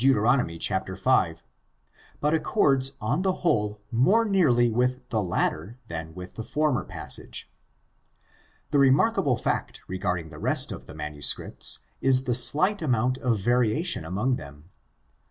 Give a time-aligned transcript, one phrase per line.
[0.59, 0.89] chap.
[0.89, 1.43] 5,
[2.19, 7.51] but accords on the whole more nearly with the latter than with the former passage.
[8.71, 14.03] The remarkable fact regarding the rest of the manuscripts is the slight amount of variation
[14.03, 14.71] among them.